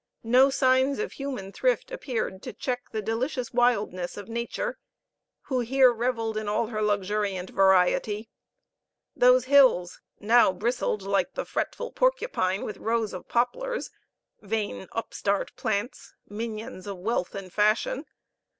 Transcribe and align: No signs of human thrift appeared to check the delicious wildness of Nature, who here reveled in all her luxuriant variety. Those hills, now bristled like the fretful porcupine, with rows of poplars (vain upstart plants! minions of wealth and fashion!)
No 0.23 0.49
signs 0.49 0.97
of 0.97 1.11
human 1.11 1.51
thrift 1.51 1.91
appeared 1.91 2.41
to 2.41 2.53
check 2.53 2.89
the 2.91 3.03
delicious 3.03 3.53
wildness 3.53 4.17
of 4.17 4.27
Nature, 4.29 4.79
who 5.41 5.59
here 5.59 5.93
reveled 5.93 6.37
in 6.37 6.49
all 6.49 6.65
her 6.65 6.81
luxuriant 6.81 7.51
variety. 7.51 8.27
Those 9.15 9.45
hills, 9.45 10.01
now 10.19 10.53
bristled 10.53 11.03
like 11.03 11.35
the 11.35 11.45
fretful 11.45 11.91
porcupine, 11.91 12.63
with 12.63 12.77
rows 12.77 13.13
of 13.13 13.27
poplars 13.27 13.91
(vain 14.41 14.87
upstart 14.91 15.55
plants! 15.55 16.15
minions 16.27 16.87
of 16.87 16.97
wealth 16.97 17.35
and 17.35 17.53
fashion!) 17.53 18.05